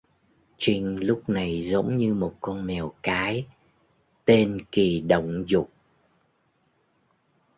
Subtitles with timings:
[0.57, 3.47] Trinh Lúc này giống như một con mèo cái
[4.25, 5.69] tên kỳ động dục